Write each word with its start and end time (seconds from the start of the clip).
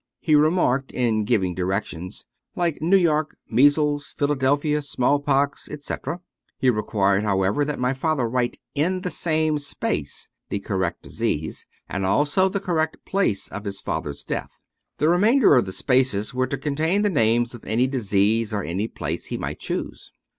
He 0.19 0.33
remarked 0.33 0.91
in 0.91 1.25
giving 1.25 1.55
direc 1.55 1.85
tions, 1.85 2.25
"Like 2.55 2.81
New 2.81 2.97
York 2.97 3.37
measles, 3.51 4.15
Philadelphia 4.17 4.81
smallpox, 4.81 5.69
etc." 5.69 6.21
He 6.57 6.71
required, 6.71 7.21
however, 7.23 7.63
that 7.63 7.77
my 7.77 7.93
father 7.93 8.27
write 8.27 8.57
in 8.73 9.01
the 9.01 9.11
same 9.11 9.59
space 9.59 10.27
the 10.49 10.57
correct 10.59 11.03
disease, 11.03 11.67
and 11.87 12.03
also 12.03 12.49
the 12.49 12.59
correct 12.59 13.05
place 13.05 13.47
of 13.49 13.63
his 13.63 13.79
father's 13.79 14.23
death. 14.23 14.59
The 14.97 15.07
remainder 15.07 15.53
of 15.53 15.65
the 15.67 15.71
spaces 15.71 16.33
were 16.33 16.47
to 16.47 16.57
contain 16.57 17.03
the 17.03 17.09
names 17.11 17.53
of 17.53 17.63
any 17.65 17.85
disease 17.85 18.55
or 18.55 18.63
any 18.63 18.87
place 18.87 19.25
he 19.27 19.37
might 19.37 19.59
choose. 19.59 20.11